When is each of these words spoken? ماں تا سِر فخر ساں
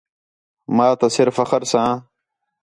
ماں 0.75 0.93
تا 0.99 1.07
سِر 1.15 1.27
فخر 1.37 1.61
ساں 1.71 1.91